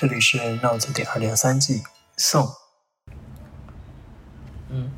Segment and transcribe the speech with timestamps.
[0.00, 1.82] 这里是 Notes 点二零三季
[2.16, 2.46] 送。
[4.68, 4.92] 嗯，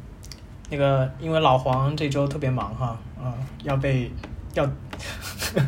[0.68, 3.32] 那个因为老黄这周特别忙哈，嗯，
[3.62, 4.12] 要被
[4.52, 4.70] 要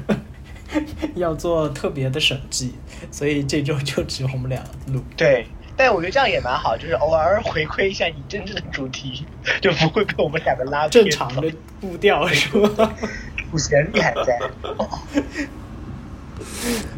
[1.16, 2.74] 要做特别的审计，
[3.10, 5.02] 所以这周就只有我们俩录。
[5.16, 5.46] 对，
[5.78, 9.26] 但我觉得这样也蛮好，就是偶尔回归一下你真正的主题，
[9.62, 12.92] 就不会被我们两个拉正常的步调是吧？
[13.50, 14.38] 主持人厉害在。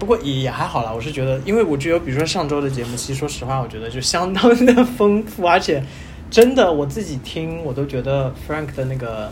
[0.00, 5.82] 不过也也还好啦，我是觉得，因为我觉得，比如说上周的节目，其实说实话，我觉得就相当的丰富，而且
[6.30, 9.30] 真的我自己听，我都觉得 Frank 的那个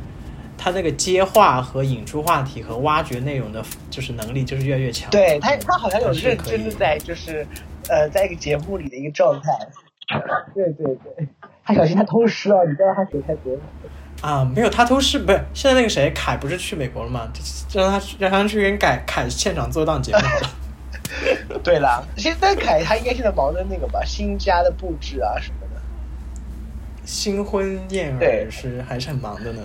[0.56, 5.10] 他那个接话和引出话题和挖掘内容的，就是能力就是越来越强。
[5.10, 7.46] 对他，他好像有认真的在，就是
[7.90, 9.52] 呃，在一个节目里的一个状态。
[10.54, 11.28] 对对对，
[11.62, 13.54] 他小心他偷师啊，你不要让他学太多。
[14.22, 17.28] 啊，没有，他都是不是现在那个谁凯不是去美国了吗？
[17.72, 20.50] 让他让他去跟凯凯现场做档节目好了。
[21.62, 25.80] 对了，现在凯他应该现在忙着那个吧，新家的布置啊什么的。
[27.04, 29.62] 新婚燕尔是还是很忙的呢。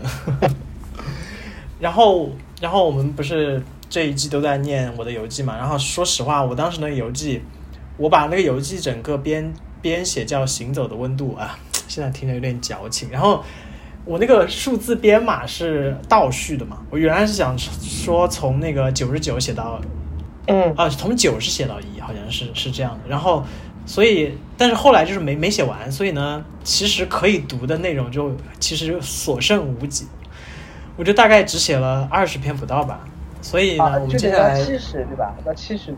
[1.80, 2.30] 然后，
[2.60, 5.56] 然后我们不是这一季都在念我的游记嘛？
[5.58, 7.42] 然后说实话，我当时那个游记，
[7.98, 11.58] 我把那个游记整个编编写叫《行走的温度》啊，
[11.88, 13.10] 现在听着有点矫情。
[13.10, 13.44] 然后。
[14.12, 16.80] 我那个数字编码是倒序的嘛？
[16.90, 19.80] 我原来是想说从那个九十九写到，
[20.48, 23.10] 嗯啊，从九十写到一，好像是是这样的。
[23.10, 23.42] 然后，
[23.86, 30.06] 所以，但是后来就是没没写完，所以呢，其实可以读的内容就其实所剩无几。
[30.98, 33.00] 我就大概只写了二十篇不到吧。
[33.42, 35.34] 所以呢，我们接下来七十对吧？
[35.46, 35.96] 到七十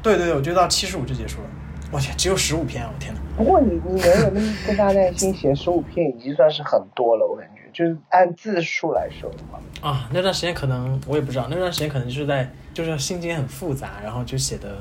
[0.00, 1.48] 对对对，我就到七十五就结束了。
[1.94, 3.20] 我天，只有十五篇，我天哪！
[3.36, 9.60] 不过你你能有那么大耐心写十五篇，已经算是很多了，我感觉，就是按字数来说的话。
[9.88, 14.78] 啊，那段时间可能我也不知道，那段时间可能就是在就是心情很复杂，然后就写的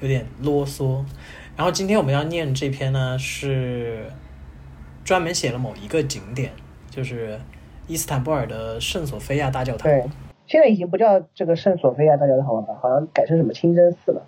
[0.00, 1.02] 有点啰嗦。
[1.56, 4.04] 然后今天我们要念这篇呢，是
[5.02, 6.52] 专门写了某一个景点，
[6.90, 7.40] 就是
[7.86, 9.90] 伊斯坦布尔的圣索菲亚大教堂。
[9.90, 10.04] 对，
[10.46, 12.74] 现在已经不叫这个圣索菲亚大教堂了吧？
[12.82, 14.22] 好像改成什么清真寺了。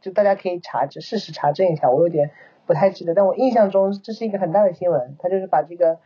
[0.00, 2.30] 就大家可以查证，事实查证一下，我有点
[2.66, 5.98] 不太记得，但我印象中这是一个很大的新闻，他就是把这个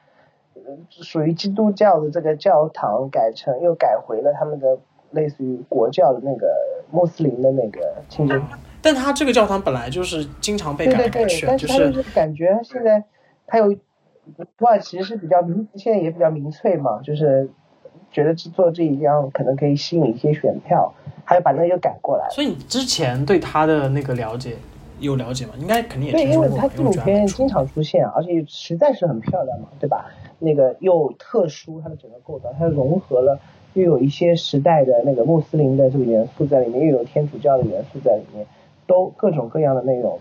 [0.54, 4.78] 呃属于基督教的这个教堂改成又改回了他们的
[5.10, 6.54] 类似于国教的那个
[6.90, 8.42] 穆斯林的那个清真。
[8.80, 13.04] 但他这个教堂本来就是经常被改改去，但是他就是感觉现在
[13.46, 13.72] 他有
[14.56, 17.48] 土耳其是比较民，现在也比较民粹嘛，就是
[18.12, 20.92] 觉得做这一样可能可以吸引一些选票。
[21.24, 24.56] 还把那个又改过来，所以你之前对他的那个了解
[24.98, 25.52] 有了解吗？
[25.56, 30.06] 应该肯定也对，因为他纪录片经常出现，而且实在是很漂亮嘛，对吧？
[30.40, 33.38] 那个又特殊，它的整个构造，它融合了
[33.74, 38.44] 又有一些时代的那个穆斯林的这个元素在里面，又有天主教的元素在里面，
[38.88, 40.18] 都各种各样的内容，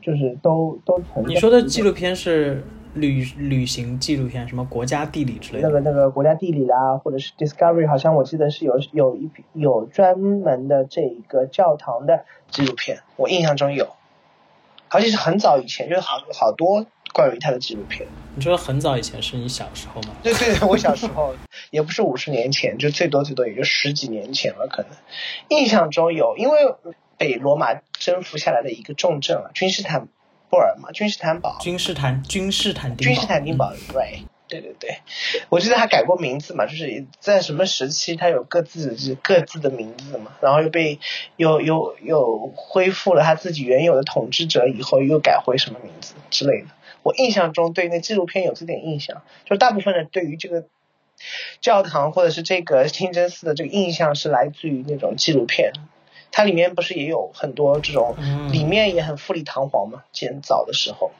[0.00, 1.28] 就是都都存在。
[1.28, 2.64] 你说的纪录片是？
[2.94, 5.68] 旅旅行纪录片，什么国家地理之类的。
[5.68, 13.94] 那个那个国家地理啦，或者是 Discovery，好像我记得是有有一有专门的这一个教堂的纪录片，我印象中有，
[14.88, 18.08] 而且是很早以前，就是好好多关于他的纪录片。
[18.34, 20.08] 你说很早以前是你小时候吗？
[20.22, 21.34] 对对，我小时候
[21.70, 24.90] 也不是五十年前，就最多最多也就十几年前了，可能
[25.48, 26.58] 印象中有，因为
[27.16, 30.08] 被罗马征服下来的一个重镇啊，君士坦。
[30.50, 34.98] 布尔嘛，君士坦堡，君士坦，君士坦丁，君士坦丁堡，对，对对对，
[35.50, 40.98] 我记得他改过名字嘛，就是在什么时期他有各自各自的名字嘛，然后又被
[41.36, 46.68] 又又又恢复了他自己原有的统治者以后又改回什么名字之类的。
[47.02, 50.64] 我印象中对那纪录片有这点印象，就是大部分人对于这个
[51.60, 55.72] 教堂或者是这个清真寺的这个印象是来自于那种纪录片。
[56.32, 58.16] 它里面不是也有很多这种，
[58.52, 61.10] 里面也很富丽堂皇嘛，建早的时候，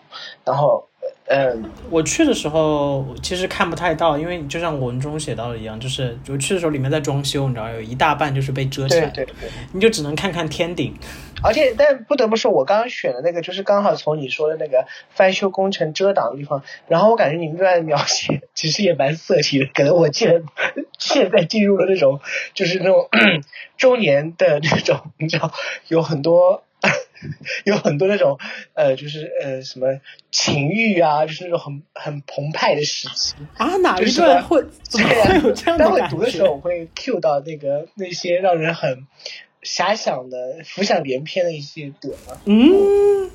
[0.45, 0.88] 然后，
[1.29, 10.95] 嗯，我去的时候其实看不太到，因为就像文中写到的一样，就是我去的时候里面在装修，你知道，有一大半就是被遮起来，对对对，你就只能看看天顶。
[11.41, 20.43] 而且，但不得不说，我刚刚选的那个就是刚好从你说的那个翻修工程遮挡的地方，然后我感觉你们这段描写其实也蛮色情的，可能我现
[20.99, 22.21] 现在进入了那种
[22.55, 23.09] 就是那种
[23.79, 25.53] 周年的那种，你知道，
[25.87, 26.65] 有很多
[27.65, 28.39] 有很多那种
[28.75, 30.01] 呃，就是呃什么
[30.31, 39.07] 情欲啊，就是那种很很澎湃的时期啊，哪一段会怎么会有这样的待会读的时候我会 cue 到那个那些让人很。
[39.61, 42.41] 遐想的、浮想联翩的一些点吗？
[42.45, 43.29] 嗯，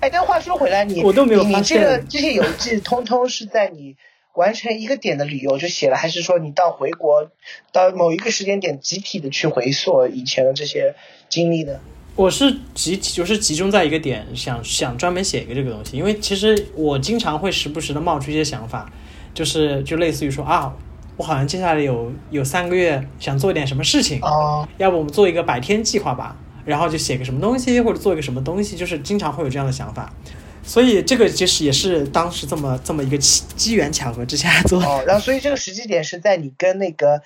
[0.00, 3.96] 哎，但话说回来，你我都没有，你这个这些游记，通通是在你
[4.34, 7.32] 完成一个点的旅游就写了，还是说你到回国
[7.72, 10.94] 到某一个时间点，集体的去回溯以前的这些
[11.30, 11.80] 经历呢？
[12.16, 18.90] 我是集就是集中在一个点，想想专门写一个这个东西，因为其实我经常会时不时的冒出一些想法，
[19.34, 20.72] 就是就类似于说啊，
[21.18, 26.34] 我好像接下来有有三个月想做一点什么事情，哦，要不我们做一个百天计划吧，
[26.64, 30.10] 然后就写个什么东西或者做一个什么东西，就是经常会有这样的想法，
[30.62, 34.86] 所以这个其实也是当时这么这么一个机机缘巧合之下做的。
[34.86, 37.20] 哦，然后所以这个时机点是在你跟那个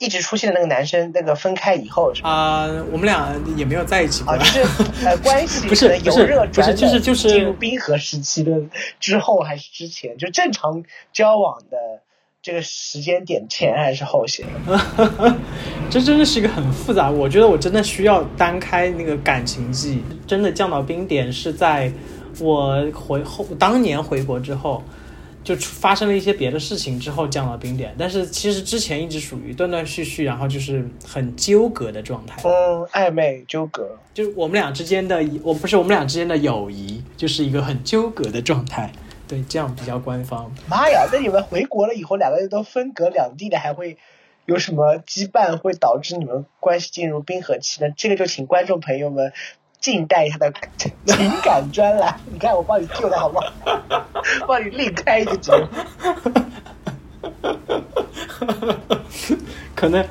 [0.00, 2.12] 一直出现的那个男生那个分开以后？
[2.22, 4.38] 啊、我们俩也没有在一起过啊，。
[4.38, 4.60] 就是
[5.06, 8.52] 呃关系 不是可能由不是热转冷不是就是就是进入冰河时期的
[8.98, 10.16] 之后还是之前？
[10.16, 10.82] 就正常
[11.12, 11.76] 交往的
[12.42, 14.42] 这个时间点前还是后些？
[15.90, 20.02] 这真的是一个很复杂，我觉得我真的需要单开那个感情记。
[20.26, 21.92] 真的降到冰点是在
[22.38, 24.82] 我回后当年回国之后，
[25.42, 27.94] 就出发生了一些别的事情之后降到冰点。
[27.98, 32.40] 但是其实之前一直属于断断续续，然后就是很纠葛的状态。
[32.44, 33.96] 嗯，暧昧纠葛。
[34.12, 38.90] 就是我们俩之间的，我不是我们俩之间的友谊，就是一个很纠葛的状态。
[39.26, 40.52] 对，这样比较官方。
[40.68, 43.96] 妈呀，那你们回国了以后，两个人都分隔两地的，还会
[44.44, 47.92] 有什么羁绊会导致你们关系进入冰河期呢？
[47.96, 49.32] 这个就请观众朋友们
[49.80, 50.52] 静待他的
[51.06, 52.14] 情感专栏。
[52.30, 53.52] 你看我帮你救的好不好？
[54.46, 55.66] 帮你另开一个节目。
[59.74, 60.06] 可能，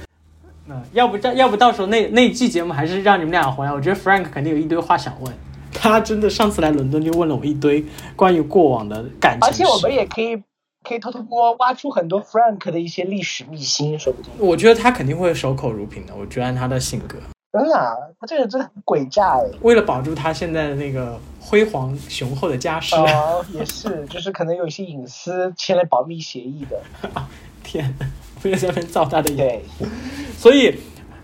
[0.65, 5.33] 那要不这要不到时候那那一季节目还是让你们俩回来，我觉得 Frank 肯定有一堆话想问。
[5.71, 7.85] 他真的上次来伦敦就问了我一堆
[8.15, 9.93] 关于过往的感情而且我们。
[9.93, 10.41] 也可以
[10.83, 14.31] 可以偷偷摸挖出很多 Frank 的一些历史秘辛，说不定。
[14.39, 16.15] 我觉得他肯定会守口如瓶的。
[16.15, 17.17] 我觉得按他的性格，
[17.51, 19.49] 真的、啊，他这个真的很诡诈哎。
[19.61, 26.79] 为了保住他现在的那个辉煌雄厚的家世，哦，也是，就是可能有一些隐私签了保密协议的。
[27.63, 27.95] 天，
[28.43, 29.37] 为了在那边造他的谣。
[29.37, 29.63] 对，
[30.37, 30.77] 所以，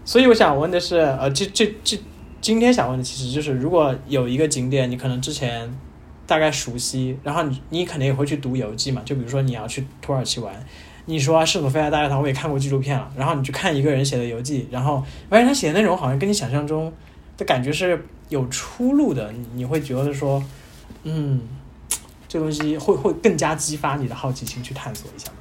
[0.04, 2.00] 所以我想问的是，呃，这这这，
[2.42, 5.72] 今天想问的其实就是，如果有一个景点，你可能之前
[6.28, 10.54] 大概熟悉，然后你你肯定也会去读游记嘛，就比如说你要去土耳其玩，
[11.06, 16.92] 你说啊圣索菲亚大教堂我也看过纪录片了，然后你去看一个人写的游记，然后发现他写的内容好像跟你想象中
[17.38, 20.44] 的感觉是有出入的，你你会觉得说，
[21.04, 21.42] 嗯，
[22.28, 25.38] 这东西会会更加激发你的好奇心去探索一下吗？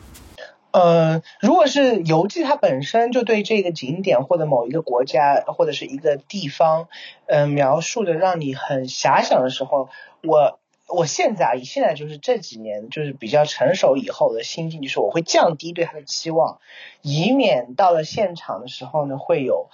[0.73, 6.89] 呃，如果是游记，它本身就对这个景点或者某一个国家或者是一个地方，
[7.27, 9.89] 呃，描述的让你很遐想的时候，
[10.25, 10.59] 我
[10.89, 16.61] 我现在啊，现在就是这几年就是比较成熟以后的心境，就是我会降低对他的期望，
[17.01, 19.71] 以免到了现场的时候呢，会有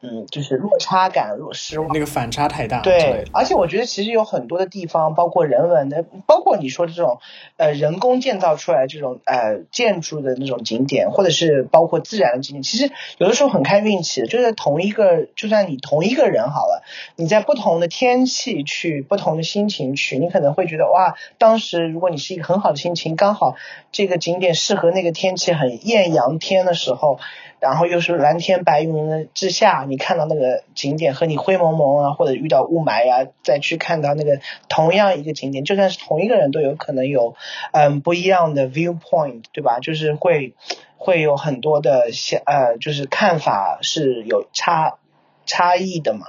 [0.00, 1.88] 嗯，就是落差感、落失望。
[1.92, 2.80] 那个反差太大。
[2.82, 7.18] 对，而且我觉得其实有很多的地方，包括人文的，包括你说这种
[7.56, 14.28] 呃人工建造出来这种呃建筑的那种景点，或者是包括自然的景点，其实有的时候很看运气的。
[14.28, 16.84] 就是同一个，就算你同一个人好了，
[17.16, 23.56] 你在不同的天气去，不同的心情去，你可能会觉得哇，当时如果你是一个很好的心情，刚好
[23.90, 27.18] 这个景点适合那个天气很艳阳天的时候。
[27.60, 37.34] 然后又是蓝天白云之下，你看到那个景点和你灰蒙蒙啊，或者遇到雾霾呀、再去看到那个同样一个景点，就算是同一个人都有可能有
[37.72, 39.78] 嗯不一样的 viewpoint，对吧？
[39.80, 40.54] 就是会
[40.96, 44.98] 会有很多的想呃，就是看法是有差
[45.46, 46.26] 差异的嘛。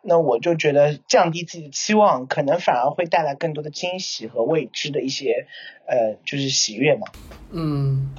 [0.00, 5.46] 那我就觉得降低自己的期望，可能反而会带来更多的惊喜和未知的一些
[5.86, 7.08] 呃，就是喜悦嘛。
[7.50, 8.14] 嗯，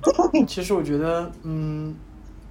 [0.45, 1.95] 其实我觉得，嗯，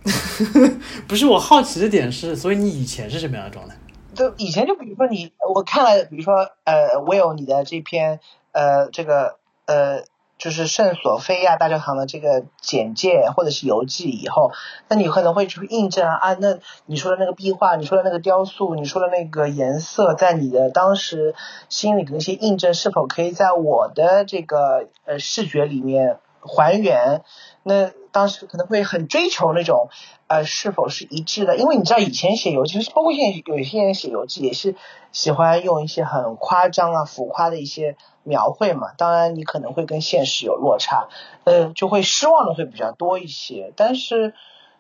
[1.07, 3.77] 不是我好奇的点是，所以你以前是什么样的状态？
[4.15, 6.35] 就以前就比如说你，我看了，比如说
[6.65, 8.19] 呃，Will 你的这篇
[8.53, 9.37] 呃这个
[9.67, 10.03] 呃
[10.39, 14.53] 就是圣索菲亚大教堂的这个简介或者是游记以后，
[14.89, 21.35] 那你可能会去印证啊，啊那你说的那个壁画，你说的那个雕塑，你说的那个颜色，在你的当时
[21.69, 27.23] 心里的那些印证，是否可以在我的这个呃视觉里面还原？
[27.63, 29.91] 那当时可能会很追求那种
[30.27, 34.75] 呃是否是一致的，因为你知道以前写游记，就是包括现在有些人写游记也是
[35.13, 38.93] 喜欢用一些很夸张啊、浮夸的一些描绘嘛。
[38.97, 41.09] 当然你可能会跟现实有落差，
[41.45, 43.73] 呃，就会失望的会比较多一些。
[43.77, 44.33] 但是，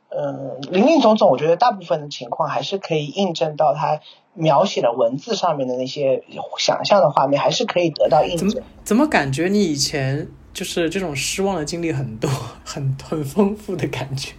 [0.08, 4.00] 嗯、林林总总，我觉得大部分的情况还是可以印证到他
[4.32, 6.24] 描写的文字上面的那些
[6.58, 8.62] 想象的画面，还是可以得到印怎么证。
[8.82, 10.28] 怎么感觉你以前
[10.58, 12.28] 就是这种失望的经历很多，
[12.64, 14.32] 很很丰富的感觉？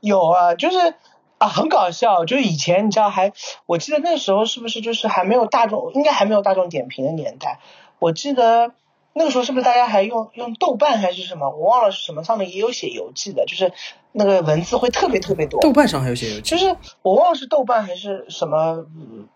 [0.00, 0.76] 有啊，就是
[1.38, 2.26] 啊，很搞笑。
[2.26, 3.32] 就是以前你知道还，
[3.64, 7.60] 我记得那时候是不是就是还没有大众，应该还没有大众点评的年代。
[7.98, 8.72] 我记得
[9.14, 11.48] 那个时候是不是大家还用用豆瓣还是什么？
[11.48, 13.72] 我忘了是什么，上面也有写游记的，就是
[14.12, 15.58] 那个文字会特别特别多。
[15.62, 18.84] 豆瓣上还有写游记，就是我忘了是豆瓣还是什么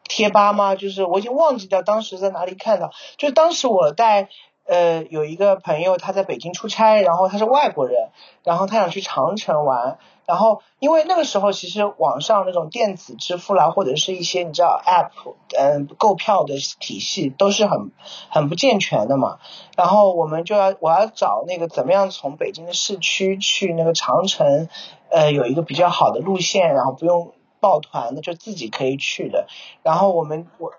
[0.07, 0.75] 贴吧吗？
[0.75, 2.91] 就是我已经忘记掉当时在哪里看到。
[3.17, 4.29] 就是当时我带
[4.67, 8.11] 呃有一个朋友他在北京出差，然后他是外国人，
[8.45, 9.99] 然后他想去长城玩。
[10.27, 17.93] 然后，因为那个时候其实网上那种电子支付啦，或者是一些你知道 App，嗯，购票的体系都是很
[18.29, 19.39] 很不健全的嘛。
[19.77, 24.69] 然后我们就要我要找那个怎么样从北京的市区去那个长城，
[25.13, 29.47] 呃，有一个比较好的路线，然后不用抱团的，就自己可以去的。
[29.85, 30.73] 然后我们我。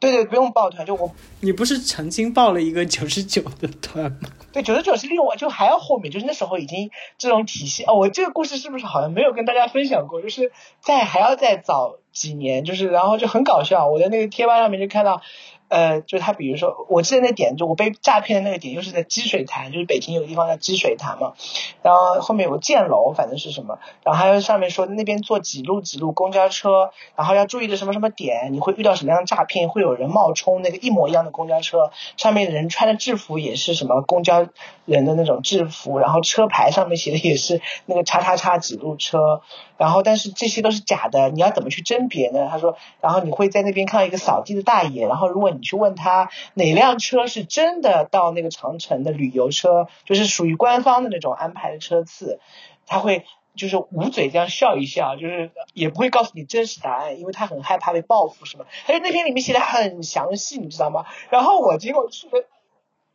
[0.00, 1.12] 对对，不用报团，就我。
[1.40, 4.30] 你不是曾经报了一个九十九的团吗？
[4.52, 7.94] 对，九十九是另外，就还要后面，就是那时候已经这种体系哦。
[7.94, 10.22] 我这个故事是不是好像没有跟大家分享过？
[10.22, 15.22] 就是在还要再早几年，就是然后就很搞笑，我在那个贴吧上面就看到。
[15.68, 21.34] 呃，就他比如说，我记得那点，就我被诈骗的那个点，就是在积水潭，就是北京有个地方叫积水潭嘛。
[21.82, 34.48] 然后后面有个箭楼，反正是什么，然后还有上面说那边坐几路几路公交车，然后要注意的什么什么点，你会遇到什么样的诈骗，会有人冒充那个一模一样的公交车，上面人穿的制服也是什么公交
[34.84, 39.42] 人的那种制服，然后车牌上面写的也是那个叉叉叉几路车，
[39.78, 42.48] 然后但是这些都是假的，你要怎么去甄别呢？
[42.50, 52.40] 他说，然后你会在那边看到一个扫地的大爷，然后如果你去问他哪辆车是真的到那个长城的旅游车，就是属于官方的那种安排的车次，
[52.86, 53.24] 他会
[53.56, 58.66] 就是捂嘴这样笑一笑，就是也不会告诉你真实答案，因为他很害怕被报复，是吗？
[58.88, 61.06] 而且那篇里面写的很详细，你知道吗？
[61.30, 62.44] 然后我结果去了。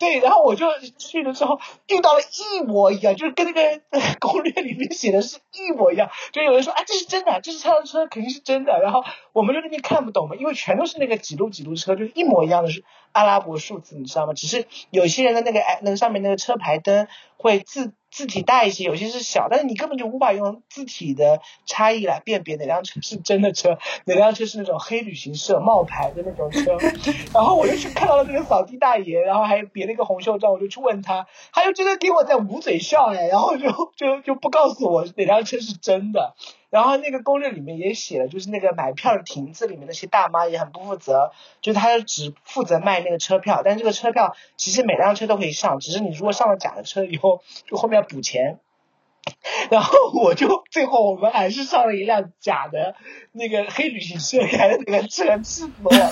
[0.04, 0.68] 对，然后我就
[0.98, 3.82] 去了之后遇到了一模一样，就是跟那个
[4.20, 6.10] 攻略里面写的是一模一样。
[6.34, 8.78] 就有人说啊，这是真的，这是他的车，肯定是真的。
[8.82, 12.84] 然后我们就那边看不懂嘛，因为全都是那个几路几路车，就是一模一样的是
[13.14, 14.34] 阿拉伯数字，你知道吗？
[14.34, 17.08] 只是有些人的那个哎，那个上面那个车牌灯
[17.44, 17.94] 会字。
[18.16, 26.78] 字体大一些，有些是小，但是你根本就无法用字体的差异来辨别哪辆车是真的车，哪辆车是那种黑旅行社冒牌的那种车。
[27.34, 36.36] 然后我就去看到了那个扫地大爷，然后还别了一个红袖章，我就去问他，他就真的给我在捂嘴笑哎，然后就就就不告诉我哪辆车是真的。
[36.74, 48.58] 然后那个攻略里面也写了，就是那个买票的亭子里面那些大妈也很不负责，就是他只负责卖那个车票，但这个车票其实每辆车都可以上，只是你如果上了假的车以后，就后面要补钱。
[49.70, 52.96] 然后我就最后我们还是上了一辆假的
[53.32, 56.10] 那个黑旅行社开的那个车，气死我了。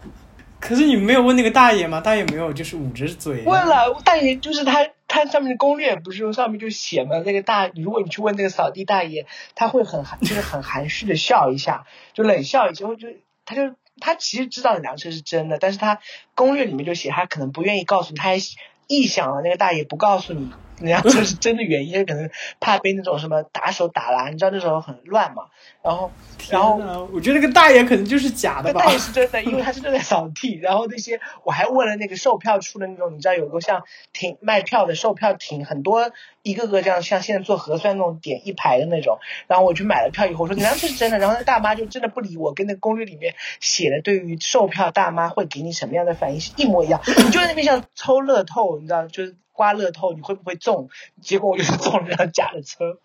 [0.60, 2.02] 可是你没有问那个大爷吗？
[2.02, 3.42] 大爷没有，就是捂着嘴。
[3.44, 4.86] 问了大爷，就是他。
[5.06, 7.18] 看上面的攻略不是说上面就写嘛？
[7.18, 12.96] 那个大，如果你去问那个扫地大爷，他会很含，就是很含蓄的笑一下，就冷笑一下，就
[13.44, 16.00] 他就他其实知道辆车是真的，但是他
[16.34, 20.50] 攻略里面就写他可能不愿意告诉你，他还臆想了那个大爷不告诉你。
[20.80, 22.28] 然后这是真的原因，可能
[22.58, 25.44] 怕被那种什么打手打啦，你知道那时候很乱嘛。
[25.82, 26.10] 然后，
[26.50, 28.80] 然后我觉得那个大爷可能就是假的吧。
[28.80, 30.58] 大爷是真的，因为他是正在扫地。
[30.58, 36.10] 然后那些我还问了那个售票处的那种，你知道有个像停卖票的售票亭，很多
[36.42, 39.18] 一个个这样像现在做核酸那种点一排的那种。
[39.46, 41.18] 然后我去买了票以后，我说你这是真的。
[41.18, 47.00] 然后那大妈就真的不理我，跟那攻略里面写的对于售票大妈会给你什么样的反应是一模一样。
[47.06, 49.36] 你就在那边像抽乐透，你知道就是。
[49.54, 50.90] 刮乐透你会不会中？
[51.22, 52.98] 结果我就是中了辆假的车，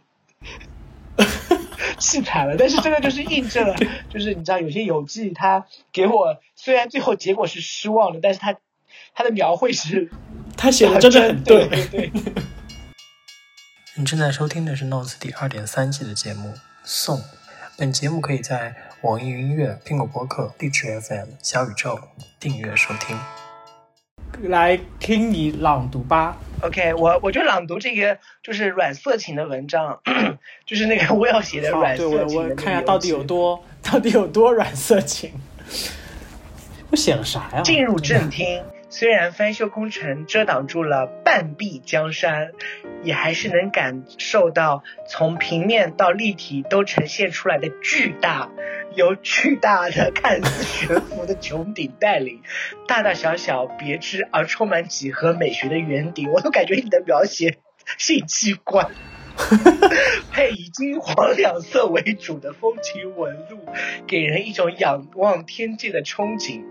[1.97, 2.57] 气惨了。
[2.57, 3.75] 但是这个就是印证了，
[4.11, 8.57] 就是你知道有些游记他给我，虽然最后结果是失望的，但是他
[9.13, 10.09] 他的描绘是，
[10.57, 11.67] 他写的真的很对。
[11.87, 12.11] 对
[13.95, 16.49] 你正在收听的是《Notes》第二点三季的节目
[16.83, 17.17] 《送》，
[17.77, 21.99] 本节目可以在网易云音乐、苹果播客、荔枝 FM、小宇宙
[22.39, 23.19] 订阅收听。
[24.43, 26.37] 来听你朗读吧。
[26.61, 29.99] OK，我我就朗读这个就是软色情的文章，
[30.65, 32.37] 就是那个我要写的软色情。
[32.37, 35.31] 我我看一下到底有多 到底有多软色情。
[36.91, 37.61] 我写了啥呀？
[37.61, 42.51] 进入正厅，虽然翻修工程遮挡住了半壁江山，
[43.03, 48.49] 也还是能感受到从平面到立体都呈现出来的巨大。
[48.95, 52.41] 由巨大的看似悬浮的穹顶带领，
[52.87, 57.59] 大大小小别致而充满几何美学的圆顶，我都感觉你的描写
[57.99, 58.89] 性器官，
[60.33, 63.59] 配以金黄两色为主的风情纹路，
[64.07, 66.63] 给人一种仰望天际的憧憬。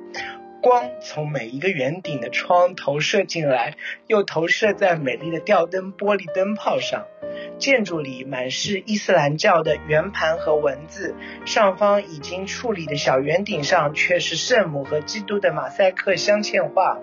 [0.61, 7.07] 光从每一个圆顶的窗投射进来，又投射在美丽的吊灯玻璃灯泡上。
[7.59, 16.99] 建筑里满是伊斯兰教的圆盘和文字，上方已经处理的小圆顶上却是圣母和基督的马赛克镶嵌画。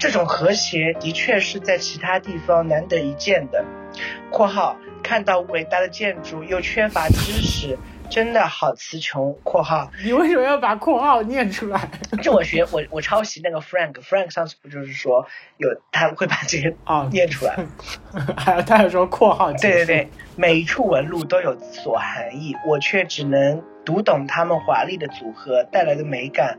[0.00, 3.64] 这种和谐的确是在其他地方难得一见的。
[4.30, 7.78] （括号看到伟大的建筑又缺乏知识。）
[8.10, 9.36] 真的好词穷。
[9.44, 11.88] 括号，你为什么要把括号念出来？
[12.22, 17.56] 就我学 我我抄袭那个 Frank，Frank 上次不就是说有他会把这些啊念出来？
[18.36, 19.52] 还有他还说括号。
[19.52, 26.58] 对对对，每一处纹路都有所含义，我却只能读懂他们华丽的组合带来的美感。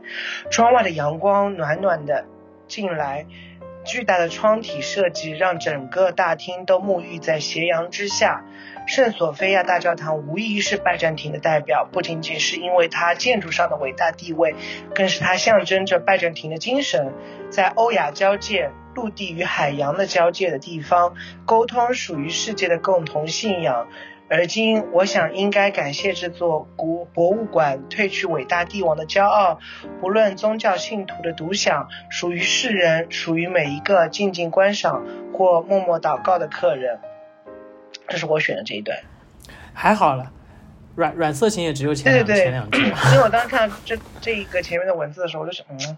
[0.50, 2.24] 窗外的阳光暖暖的
[2.68, 3.26] 进来，
[3.84, 8.44] 巨大的窗体设计让整个大厅都沐浴在斜阳之下。
[8.90, 14.56] 圣索菲亚大教堂无疑是拜占庭的代表，不仅仅是因为它建筑上的伟大地位，
[14.96, 17.12] 更是它象征着拜占庭的精神。
[17.50, 21.14] 在欧亚交界、陆地与海洋的交界的地方，
[21.46, 23.86] 沟通属于世界的共同信仰。
[24.28, 29.60] 而今，我想应该感谢这座古博物馆，褪去伟大帝王的骄傲，
[30.00, 36.98] 不论宗教信徒的独享，属于世人，属于每一个静静观赏或默默祷告的客人。
[38.10, 38.98] 这是我选的这一段，
[39.72, 40.32] 还好了，
[40.96, 42.82] 软软色情也只有前两前两句。
[43.14, 45.96] 因为我当时看到这这一个前面的文字的时候，我就想，嗯，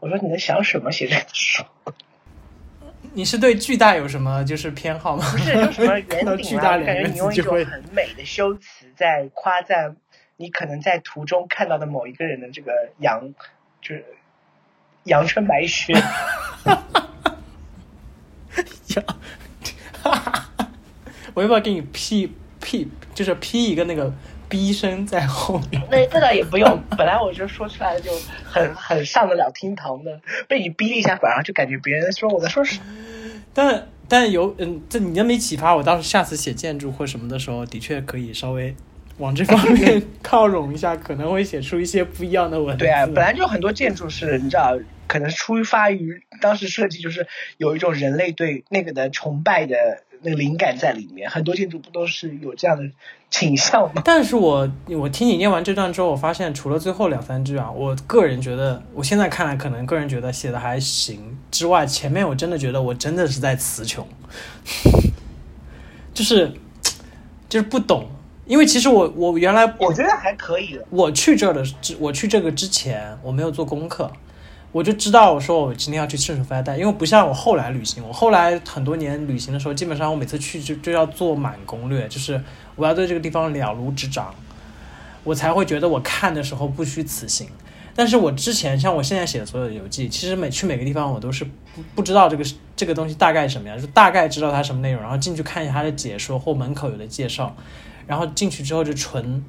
[0.00, 1.62] 我说你在想什么写这个书？
[3.14, 5.24] 你是对巨大有什么就是偏好吗？
[5.30, 9.96] 不是，有什么 圆顶啊，感觉你用一种很美的修辞在夸赞
[10.36, 13.32] 你可能在途中看到的某一个人的这个阳，
[13.80, 14.04] 就是
[15.04, 15.94] 阳春白雪。
[16.64, 16.74] 哈
[20.04, 20.48] 哈。
[21.34, 24.12] 我要不要给你 P P，就是 P 一个那个
[24.48, 25.82] B 声在后面？
[25.90, 28.10] 那这倒也不用，本来我就说出来就
[28.44, 32.82] 很很上得了厅堂的，被你逼了一下，反而就感觉别人说我在说什么。
[33.54, 38.74] 但但有嗯，这你这么一启发，我倒是下次写建筑或什么的时候，的确可以稍微
[39.18, 42.84] 往这方面 靠拢一下，可能会写出一些不一样的文字。
[42.84, 50.02] 对啊，本来就很多建筑是你知道，可能出发于当时设计就是有一种人类对那个的崇拜的。
[50.22, 52.90] 那个灵感在里面，很多建筑不都是有这样的
[53.30, 54.02] 倾向吗？
[54.04, 64.06] 但是我我听你念完这段之后，我发现除了最后两三句啊，我个人觉得，我现在看来可能个人觉得写的还行之外，前面我真的觉得我真的是在词穷，
[66.14, 66.52] 就是
[67.48, 68.06] 就是不懂，
[68.46, 74.10] 因为其实我我原来我觉得还可以的，我去这儿的之我去这个之前我没有做功课。
[74.72, 82.42] 我就知道，我说我今天要去圣索菲亚带，因为不像我后来旅行，我后来很多年旅行的时候，基本上我每次去就就要做满攻略，就是
[82.74, 84.34] 我要对这个地方了如指掌，
[85.24, 87.48] 我才会觉得我看的时候不虚此行。
[87.94, 97.54] 但是我之前像我现在写的所有的游记，其实每去每个地方我都是不不知道这个这个东西大概什么样，就大概知道它什么内容，然后进去看一下它的解说或门口有的介绍，
[98.06, 99.44] 然后进去之后就纯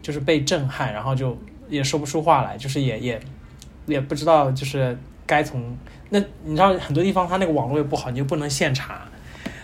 [0.00, 1.36] 就是被震撼，然后就
[1.68, 3.20] 也说不出话来，就是也也。
[3.88, 4.96] 也不知道就是
[5.26, 5.76] 该从
[6.10, 9.08] 那你知道很多地方它那个网络也不好，你就不能现查，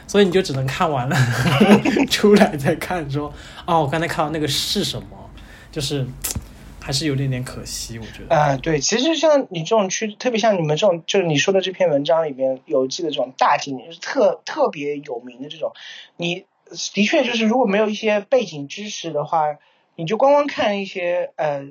[0.07, 1.17] 所以你就只能看完了
[2.11, 3.33] 出来再看说
[3.67, 5.31] 哦，我刚才看到那个是什么，
[5.71, 6.07] 就是
[6.81, 8.37] 还是有点点可惜，我觉得。
[8.37, 15.73] 啊，对，其实像你这种区，特别像你们这种，就是你说的这篇文章里边有记的这种大景点，是特特别有名的这种，
[16.17, 16.45] 你
[16.93, 19.57] 的确就是如果没有一些背景知识的话，
[19.97, 21.63] 你就光光看一些呃。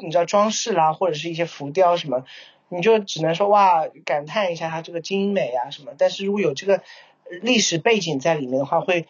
[0.00, 2.24] 你知道装饰啦，或者是一些浮雕什么，
[2.68, 5.92] 你就只能说哇，感叹一下它这个精美啊什么。
[5.96, 6.82] 但是如果有这个
[7.42, 9.06] 历史背景在里面的话，会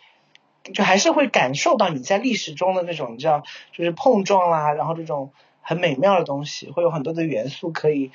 [0.74, 8.12] 就还是会感受到你在历史中的那种，你知道，就是碰撞啦，然后这种很美妙的东西，会有很多的元素可以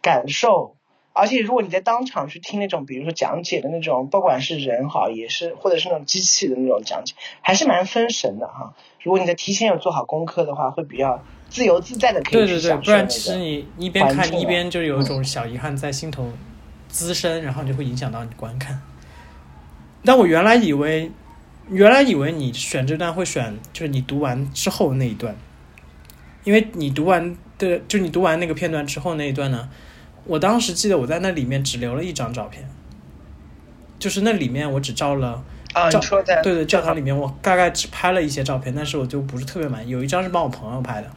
[0.00, 0.77] 感受。
[1.18, 8.74] 而且如果你在当场去听那种，比如说讲解的那种，不管是人好，也是或者是那种机器的那种讲解，还是蛮分神的哈。
[9.02, 11.22] 如果你在提前有做好功课的话，会比较。
[11.50, 16.30] 自由自在的可以对对对，不然其实你一边看一边就有一种小遗憾在心头
[16.88, 18.78] 滋生，然后就会影响到你观看。
[20.04, 21.10] 但我原来以为，
[21.70, 25.34] 原来以为你选这段会选就是你读完之后那一段，
[26.44, 29.70] 因为你读完的就你读完那个片段之后那一段呢，
[30.28, 32.64] 我当时记得我在那里面只留了一张照片，
[33.98, 35.42] 就是那里面我只照了。
[35.74, 39.90] 啊，教对对，教堂里面我大概只拍了一些照片，但是我就不是特别满意。
[39.90, 41.10] 有一张是帮我朋友拍的。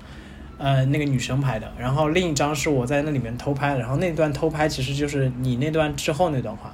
[0.58, 6.72] 呃，那个女生拍的，然后另一张是我在那里面偷拍的，然后那段偷拍其实就是你那段之后那段话，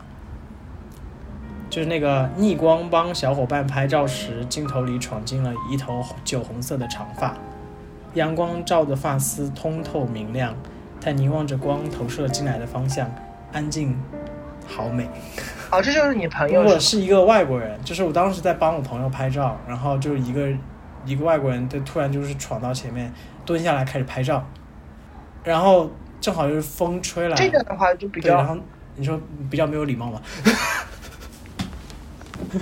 [1.70, 7.38] 就是那个逆光帮小伙伴拍照时，镜头里闯进了一头酒红色的长发，
[8.16, 10.54] 阳光照的发丝通透明亮，
[11.00, 13.10] 他凝望着光投射进来的方向，
[13.52, 13.98] 安静，
[14.68, 15.10] 好美。
[15.72, 16.62] 哦，这就是你朋友。
[16.62, 20.50] 我是一个外国人，就是我当时在帮我朋友拍照，然后就一个
[21.06, 23.14] 一个外国人，他突然就是闯到前面，
[23.46, 24.46] 蹲下来开始拍照，
[25.44, 28.58] 然后正好就是风吹来，这个的话就比较，然后
[28.96, 30.22] 你说比较没有礼貌吗？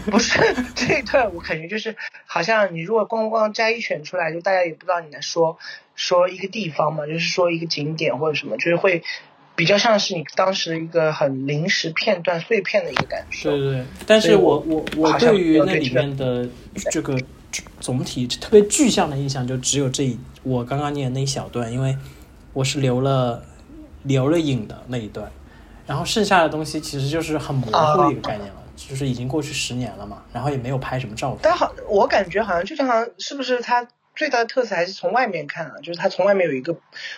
[0.10, 0.40] 不是
[0.74, 1.96] 这一段，我感觉就是
[2.26, 5.60] 好像你如果光光摘一选出来，就大家也不知道你在说
[5.96, 9.02] 说一个地方嘛，就是说一个景点或者什么，就是会
[9.56, 13.52] 比较像是你当时一个很临时片段碎片的一个感受。
[13.52, 16.48] 对对对，但是我我我对于那里面的
[16.92, 17.18] 这个
[17.80, 21.98] 总体特别具象的印象，就只有这一我刚刚念那一小段，因为
[22.54, 23.44] 我是留了
[24.04, 25.32] 留了影的那一段，
[25.88, 28.62] 然后剩下的东西其实就是很模糊的一个概念了。
[28.76, 31.40] 就是已经过去十年了嘛，然后也没有拍什么照片。
[31.42, 35.76] 但好，我感觉好像就像是不是它最大的特色还是从外面看啊？
[35.84, 36.76] 就是它从外面有一个，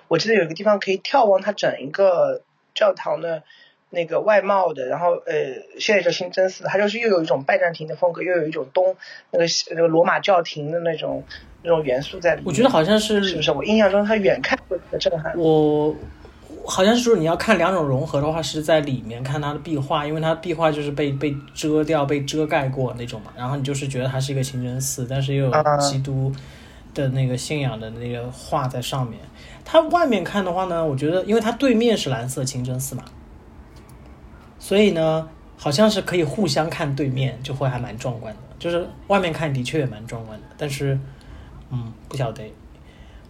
[0.08, 2.42] 我记得有一个地方可以眺望它整一个
[2.74, 3.44] 教堂的
[3.90, 4.88] 那个外貌的。
[4.88, 5.34] 然后呃，
[5.80, 8.96] 现在叫清真寺，它就是又有一种拜占庭的风格，又有一种东
[9.32, 11.24] 那个那个罗马教廷的那种
[11.64, 12.46] 那种元素在里面。
[12.48, 13.52] 我觉得好像是是不是？
[13.52, 15.34] 我印象中它远看会很震撼。
[15.38, 15.96] 我。
[16.70, 23.32] 好像是说你要看两种融合的话，是在里面看它的壁画，因为它壁画就是被被遮掉、被遮盖过那种嘛。
[23.38, 26.30] 然后你就是觉得它是一个清真寺，但是又有基督
[26.98, 29.20] 的那个信仰的那个画在上面。
[29.64, 33.04] 它外面看的话呢，我觉得因为它对面是蓝色清真寺嘛，
[34.58, 38.40] 所以呢，好像是可以互相看对面，就会还蛮壮观的。
[38.58, 40.98] 就是外面看的确也蛮壮观的，但是
[41.70, 42.44] 嗯，不晓得。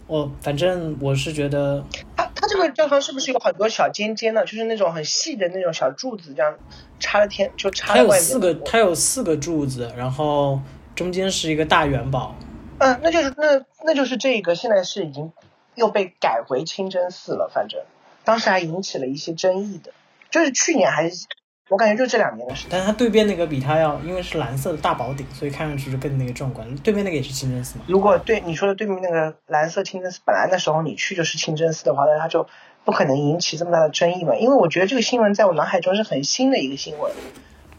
[0.06, 1.84] 我反正我是觉得，
[2.16, 6.54] 它它这个教堂是不是有很多小尖尖的，就是那种很细的那种小柱子，这样
[6.98, 7.92] 插了天就插。
[7.92, 10.58] 它有四个，它有四个柱子，然后
[10.94, 12.34] 中间是一个大元宝。
[12.78, 15.32] 嗯，那就是那那就是这个现在是已经
[15.74, 17.80] 又被改回清真寺了，反正
[18.24, 19.92] 当时还引起了一些争议的，
[20.30, 21.26] 就是去年还是。
[21.70, 26.74] 我感觉就这两年的事，但是它对边那个比它要，因为是蓝色的大宝顶，所以看上去就更那个壮观。
[26.76, 27.84] 对面那个也是清真寺嘛？
[27.86, 32.48] 如果对你说的对面那个蓝色清真寺，本来那时候你去就是清真寺的话，那它就
[32.86, 34.34] 不可能引起这么大的争议嘛。
[34.34, 37.12] 因为我觉得这个新闻在我脑海中是很新的一个新闻。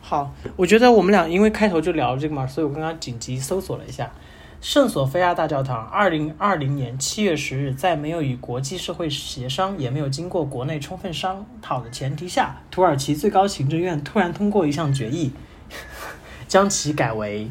[0.01, 4.11] 好，我觉得我们俩因为开头就聊这个嘛，所以我刚刚紧急搜索了一下。
[4.61, 15.31] 圣索菲亚大教堂，二零二零年七月十日，在没有与国际社会协商，也没有经过国内充分商讨的前提下，土耳其最高行政院突然通过一项决议，
[16.45, 17.49] 将其改为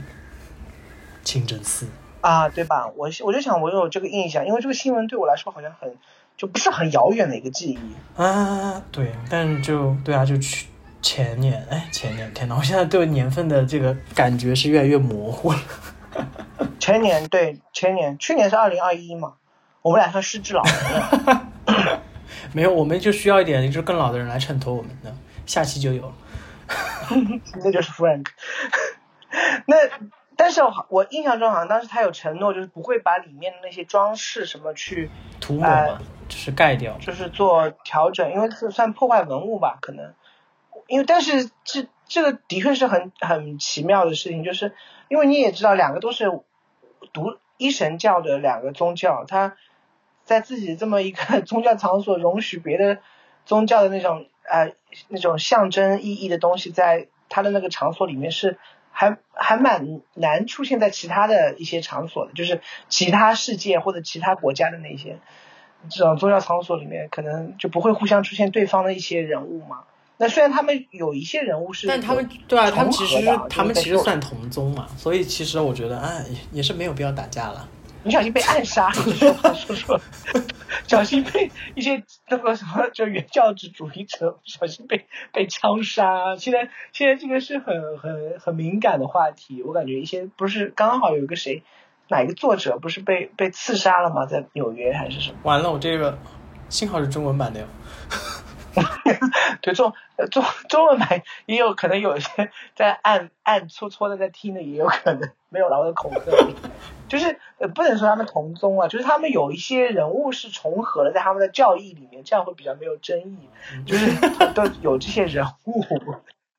[1.25, 1.87] 清真寺
[2.21, 2.87] 啊，对吧？
[2.95, 5.97] 我我就想我有这个印象，因为这个新闻对我来说好像很
[6.37, 8.83] 就不是很遥远的一个记忆啊。
[8.93, 10.67] 对，但就对啊，就去
[11.01, 15.59] 前年，哎，前年，天呐，我现在对年份的这个感觉是越来越模糊了。
[16.79, 19.35] 前年对前年，去年是二零二一嘛，
[19.83, 20.75] 我们俩算失智老人
[21.25, 21.49] 了。
[22.53, 26.13] 没有，我们就需要一点就是更老的人来衬托我们的，下期就有。
[27.63, 28.27] 那就是 Frank。
[29.67, 29.77] 那
[30.37, 40.15] 但是我印象中好像当时他有承诺，就是不会把里面的那些装饰什么去涂抹嘛，就是盖掉，就是做调整，因为是算破坏文物吧，可能。
[40.89, 44.75] 因为但是这这个的确是很很奇妙的事情，就是
[45.09, 46.41] 因为你也知道，两个都是。
[47.13, 49.57] 独一神教的两个宗教，他
[50.25, 52.99] 在自己这么一个 宗教场所容许别的
[53.47, 54.73] 宗教的那种呃
[55.09, 58.59] 那种象征意义的东西，在他的那个场所里面是
[58.91, 65.19] 还还蛮难出现在其他的一些场所的，就是其他世界或者其他国家的那些
[65.89, 69.85] 这种宗教场所里面，可能就不会互相出现对方的一些人物嘛。
[70.19, 77.69] 那虽然他们有一些人物是，但他们对啊，他们其实他们其实算同宗嘛，所以其实我觉得，哎，也是没有必要打架了。
[78.05, 80.01] 你小心被暗杀， 说话说说，
[80.87, 86.37] 小心被一些那个什么，就原教旨主义者，小心被被枪杀。
[86.37, 91.63] 现在现在这个是很很很敏感的话题，我感觉一些不是刚好有一个谁，
[92.09, 94.27] 哪一个作者不是被被刺杀了吗？
[94.27, 95.39] 在纽约还是什么？
[95.43, 96.19] 完了，我这个
[96.69, 97.67] 幸好是中文版的哟。
[99.61, 99.93] 对中
[100.31, 106.21] 中中文版也有可能有一些在暗暗搓搓的在听的也有可能没有了我的恐吓，
[107.09, 113.49] 就是呃不能说他们同宗啊，就是他们有一些人物是重合了在他们的教义里面，这样会比较没有争议，
[113.87, 114.15] 就是
[114.55, 115.85] 都有这些人物，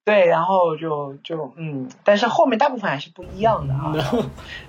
[0.06, 3.94] 对，然后就就嗯，但是后面大部分还是不一样的啊，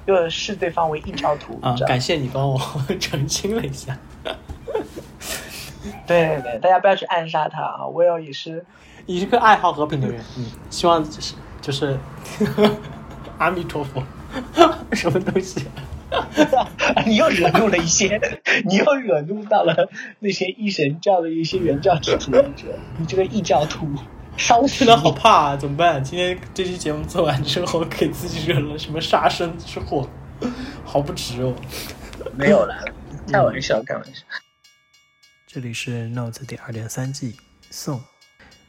[0.07, 2.61] 就视对方为异教徒啊，感谢你帮我
[3.01, 3.97] 澄清了一下。
[6.07, 7.87] 对对对，大家不要去暗杀他啊！
[7.87, 8.65] 我要也是，
[9.07, 11.99] 一个爱好和平的人，嗯，希望就是就是
[13.39, 14.03] 阿弥陀佛，
[14.93, 15.65] 什么东西？
[17.07, 18.21] 你又惹怒了一些，
[18.65, 19.89] 你又惹怒到了
[20.19, 22.67] 那些一神教的一些原教旨主义者，
[22.99, 23.89] 你这个异教徒。
[24.37, 25.57] 烧真的好怕啊！
[25.57, 26.03] 怎么办？
[26.03, 30.09] 今天这期节目做完之后，给自己惹了什么杀身之祸？
[30.85, 31.53] 好不值哦！
[32.35, 32.77] 没有啦，
[33.31, 34.23] 开玩笑，开玩笑。
[35.53, 37.35] 这里是 Note 第二点三季
[37.73, 38.01] 送。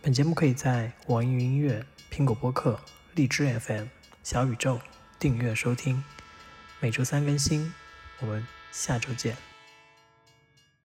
[0.01, 2.79] 本节目可以在网易云音乐、苹果播客、
[3.13, 3.85] 荔枝 FM、
[4.23, 4.81] 小宇宙
[5.19, 6.03] 订阅收听，
[6.79, 7.71] 每周三更新。
[8.19, 9.50] 我们下周见。